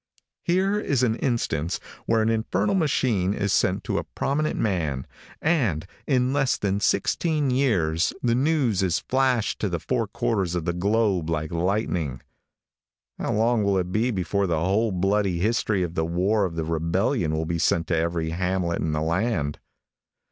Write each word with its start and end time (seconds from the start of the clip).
Here 0.41 0.79
is 0.79 1.03
an 1.03 1.13
instance 1.17 1.79
where 2.07 2.23
an 2.23 2.29
infernal 2.29 2.73
machine 2.73 3.35
is 3.35 3.53
sent 3.53 3.83
to 3.83 3.99
a 3.99 4.03
prominent 4.03 4.59
man, 4.59 5.05
and 5.43 5.85
in 6.07 6.33
less 6.33 6.57
than 6.57 6.79
sixteen 6.79 7.51
years 7.51 8.11
the 8.23 8.33
news 8.33 8.81
is 8.81 8.97
flashed 8.97 9.59
to 9.59 9.69
the 9.69 9.77
four 9.79 10.07
quarters 10.07 10.55
of 10.55 10.65
the 10.65 10.73
globe 10.73 11.29
like 11.29 11.51
lightning. 11.51 12.19
How 13.19 13.31
long 13.33 13.63
will 13.63 13.77
it 13.77 13.91
be 13.91 14.09
before 14.09 14.47
the 14.47 14.59
whole 14.59 14.91
bloody 14.91 15.37
history 15.37 15.83
of 15.83 15.93
the 15.93 16.03
war 16.03 16.45
of 16.45 16.55
the 16.55 16.65
rebellion 16.65 17.33
will 17.35 17.45
be 17.45 17.59
sent 17.59 17.85
to 17.89 17.95
every 17.95 18.31
hamlet 18.31 18.81
in 18.81 18.93
the 18.93 19.01
land? 19.03 19.59